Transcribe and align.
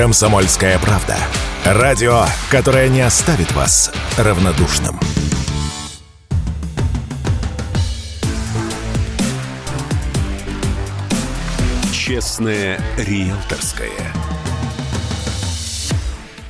Комсомольская 0.00 0.78
правда. 0.78 1.14
Радио, 1.62 2.24
которое 2.50 2.88
не 2.88 3.02
оставит 3.02 3.52
вас 3.52 3.92
равнодушным. 4.16 4.98
Честное 11.92 12.80
риэлторское. 12.96 13.90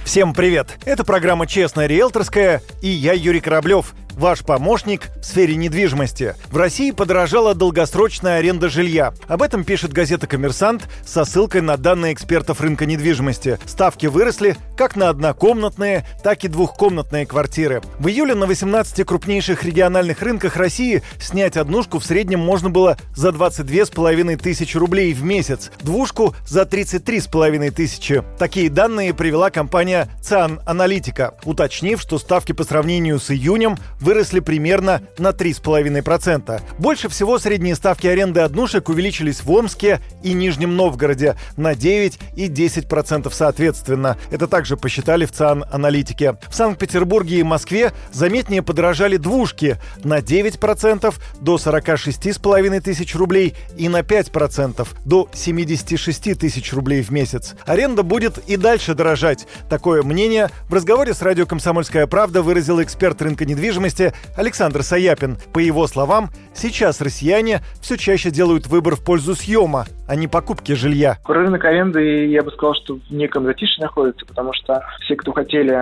Всем 0.05 0.33
привет! 0.33 0.79
Это 0.85 1.03
программа 1.03 1.49
«Честная 1.49 1.89
риэлторская» 1.89 2.63
и 2.83 2.89
я 2.89 3.15
Юрий 3.15 3.41
Кораблев– 3.41 3.95
ваш 4.21 4.41
помощник 4.41 5.09
в 5.21 5.25
сфере 5.25 5.57
недвижимости. 5.57 6.35
В 6.51 6.57
России 6.59 6.91
подорожала 6.91 7.55
долгосрочная 7.55 8.39
аренда 8.39 8.69
жилья. 8.69 9.15
Об 9.27 9.43
этом 9.43 9.65
пишет 9.65 9.95
газета 9.95 10.27
«Коммерсант» 10.27 10.87
со 11.07 11.25
ссылкой 11.25 11.63
на 11.63 11.79
данные 11.79 12.13
экспертов 12.13 12.61
рынка 12.61 12.85
недвижимости. 12.85 13.59
Ставки 13.65 14.07
выросли 14.07 14.57
как 14.77 14.95
на 14.95 15.09
однокомнатные, 15.09 16.07
так 16.23 16.45
и 16.45 16.49
двухкомнатные 16.49 17.25
квартиры. 17.25 17.81
В 17.99 18.09
июле 18.09 18.35
на 18.35 18.47
18 18.47 19.07
крупнейших 19.07 19.65
региональных 19.65 20.21
рынках 20.21 20.57
России 20.57 21.03
снять 21.19 21.57
однушку 21.57 21.99
в 21.99 22.05
среднем 22.05 22.41
можно 22.41 22.69
было 22.69 22.99
за 23.17 23.31
22,5 23.31 24.37
тысячи 24.37 24.77
рублей 24.77 25.15
в 25.15 25.25
месяц, 25.25 25.71
двушку 25.81 26.35
за 26.47 26.63
33,5 26.63 27.71
тысячи. 27.71 28.23
Такие 28.39 28.69
данные 28.69 29.15
привела 29.15 29.49
компания 29.51 30.09
ЦИАН 30.23 30.61
Аналитика, 30.67 31.35
уточнив, 31.45 31.99
что 32.03 32.19
ставки 32.19 32.53
по 32.53 32.65
сравнению 32.65 33.19
с 33.19 33.31
июнем 33.31 33.79
в 33.99 34.10
выросли 34.11 34.41
примерно 34.41 35.03
на 35.19 35.29
3,5%. 35.29 36.61
Больше 36.79 37.09
всего 37.09 37.39
средние 37.39 37.77
ставки 37.77 38.09
аренды 38.09 38.41
однушек 38.41 38.89
увеличились 38.89 39.45
в 39.45 39.53
Омске 39.53 40.01
и 40.25 40.33
Нижнем 40.33 40.75
Новгороде 40.75 41.37
на 41.57 41.77
9 41.77 42.19
и 42.35 42.49
10% 42.49 43.31
соответственно. 43.33 44.17
Это 44.33 44.49
также 44.49 44.77
посчитали 44.77 45.27
в 45.27 45.31
ЦАН 45.31 45.65
аналитики. 45.71 46.35
В 46.49 46.55
Санкт-Петербурге 46.57 47.39
и 47.39 47.45
Москве 47.45 47.93
заметнее 48.11 48.63
подорожали 48.63 49.17
двушки 49.17 49.79
на 50.03 50.19
9% 50.19 51.15
до 51.41 51.55
46,5 51.55 52.81
тысяч 52.81 53.15
рублей 53.15 53.55
и 53.77 53.89
на 53.89 54.01
5% 54.01 54.89
до 55.05 55.29
76 55.33 56.37
тысяч 56.37 56.73
рублей 56.73 57.03
в 57.03 57.11
месяц. 57.11 57.55
Аренда 57.65 58.03
будет 58.03 58.39
и 58.39 58.57
дальше 58.57 58.95
дорожать. 58.95 59.47
Такое 59.69 60.03
мнение 60.03 60.51
в 60.69 60.75
разговоре 60.75 61.15
с 61.15 61.23
радио 61.23 61.47
«Комсомольская 61.47 62.09
правда» 62.09 62.43
выразил 62.43 62.83
эксперт 62.83 63.23
рынка 63.23 63.45
недвижимости 63.45 64.00
области 64.01 64.13
Александр 64.37 64.83
Саяпин. 64.83 65.39
По 65.53 65.59
его 65.59 65.87
словам, 65.87 66.31
сейчас 66.55 67.01
россияне 67.01 67.63
все 67.81 67.97
чаще 67.97 68.31
делают 68.31 68.67
выбор 68.67 68.97
в 68.97 69.05
пользу 69.05 69.35
съема, 69.35 69.87
а 70.11 70.17
не 70.17 70.27
покупки 70.27 70.73
жилья. 70.73 71.19
Рынок 71.25 71.65
аренды, 71.65 72.27
я 72.27 72.43
бы 72.43 72.51
сказал, 72.51 72.75
что 72.75 72.97
в 72.97 73.13
неком 73.13 73.45
затишье 73.45 73.85
находится, 73.85 74.27
потому 74.27 74.53
что 74.53 74.83
все, 75.03 75.15
кто 75.15 75.31
хотели 75.31 75.73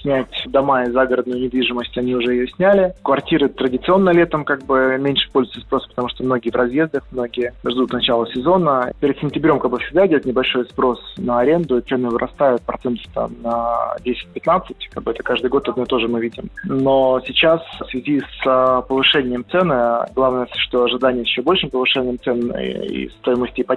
снять 0.00 0.26
дома 0.46 0.82
и 0.82 0.90
загородную 0.90 1.40
недвижимость, 1.40 1.96
они 1.96 2.16
уже 2.16 2.34
ее 2.34 2.48
сняли. 2.48 2.94
Квартиры 3.04 3.48
традиционно 3.48 4.10
летом 4.10 4.44
как 4.44 4.64
бы 4.64 4.96
меньше 4.98 5.30
пользуются 5.30 5.60
спросом, 5.60 5.90
потому 5.90 6.08
что 6.08 6.24
многие 6.24 6.50
в 6.50 6.56
разъездах, 6.56 7.04
многие 7.12 7.54
ждут 7.64 7.92
начала 7.92 8.26
сезона. 8.26 8.92
Перед 8.98 9.20
сентябрем 9.20 9.60
как 9.60 9.70
бы 9.70 9.78
всегда 9.78 10.04
идет 10.08 10.24
небольшой 10.24 10.64
спрос 10.64 10.98
на 11.16 11.38
аренду, 11.38 11.80
цены 11.80 12.08
вырастают 12.08 12.62
процентов 12.62 13.06
там 13.14 13.34
на 13.40 13.94
10-15, 14.04 14.74
как 14.90 15.04
бы 15.04 15.12
это 15.12 15.22
каждый 15.22 15.48
год 15.48 15.68
одно 15.68 15.84
и 15.84 15.86
то 15.86 16.00
же 16.00 16.08
мы 16.08 16.20
видим. 16.20 16.50
Но 16.64 17.22
сейчас 17.24 17.60
в 17.78 17.88
связи 17.88 18.20
с 18.20 18.46
а, 18.46 18.82
повышением 18.82 19.44
цены, 19.48 20.06
главное, 20.12 20.48
что 20.56 20.82
ожидание 20.82 21.22
еще 21.22 21.42
большим 21.42 21.70
повышением 21.70 22.18
цен 22.18 22.50
и 22.56 23.08
стоимости 23.20 23.60
ипотеки, 23.60 23.75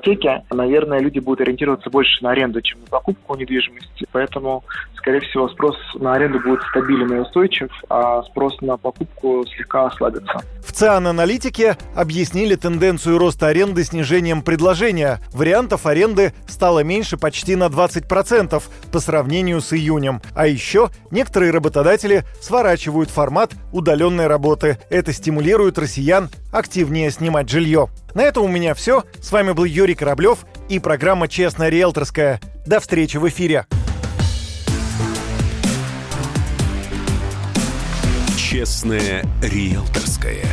наверное, 0.52 1.00
люди 1.00 1.20
будут 1.20 1.42
ориентироваться 1.42 1.90
больше 1.90 2.24
на 2.24 2.32
аренду, 2.32 2.62
чем 2.62 2.80
на 2.82 2.88
покупку 2.88 3.36
недвижимости. 3.36 4.06
Поэтому, 4.12 4.64
скорее 4.96 5.22
всего, 5.22 5.50
спрос 5.50 5.76
на 5.96 6.14
аренду 6.14 6.40
будет 6.40 6.62
стабилен 6.70 7.14
и 7.14 7.20
устойчив, 7.20 7.70
а 7.90 8.24
спрос 8.24 8.60
на 8.62 8.78
покупку 8.78 9.46
слегка 9.56 9.88
ослабится. 9.88 10.42
В 10.66 10.72
ЦИАН 10.72 11.08
аналитике 11.08 11.78
объяснили 11.96 12.56
тенденцию 12.56 13.18
роста 13.18 13.48
аренды 13.48 13.84
снижением 13.84 14.42
предложения. 14.42 15.20
Вариантов 15.34 15.86
аренды 15.86 16.34
стало 16.48 16.84
меньше 16.84 17.18
почти 17.18 17.56
на 17.56 17.68
20% 17.68 18.62
по 18.92 19.00
сравнению 19.00 19.62
с 19.62 19.74
июнем. 19.74 20.22
А 20.36 20.48
еще 20.48 20.90
некоторые 21.12 21.52
работодатели 21.52 22.24
сворачивают 22.42 23.10
формат 23.10 23.54
удаленной 23.72 24.28
работы. 24.28 24.78
Это 24.90 25.14
стимулирует 25.14 25.78
россиян 25.78 26.30
активнее 26.52 27.12
снимать 27.12 27.50
жилье. 27.50 27.90
На 28.14 28.22
этом 28.22 28.44
у 28.44 28.48
меня 28.48 28.74
все. 28.74 29.04
С 29.22 29.32
вами 29.32 29.52
был 29.52 29.66
Юрий 29.66 29.96
Кораблев 29.96 30.46
и 30.68 30.80
программа 30.80 31.28
«Честная 31.28 31.70
риэлторская». 31.70 32.40
До 32.66 32.80
встречи 32.80 33.18
в 33.18 33.28
эфире. 33.28 33.66
«Честная 38.38 39.24
риэлторская». 39.42 40.46